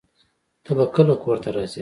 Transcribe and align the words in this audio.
ته 0.63 0.71
به 0.77 0.85
کله 0.95 1.15
کور 1.23 1.37
ته 1.43 1.49
راځې؟ 1.55 1.79